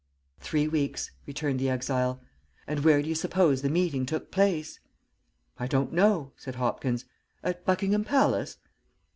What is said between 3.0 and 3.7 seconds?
do you suppose the